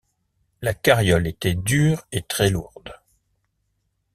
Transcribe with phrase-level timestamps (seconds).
[0.63, 2.95] La carriole était dure et très lourde.